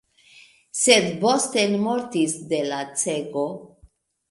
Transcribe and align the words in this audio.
Sed 0.83 1.05
Bosten 1.25 1.77
mortis 1.89 2.35
de 2.55 2.65
lacego. 2.73 3.47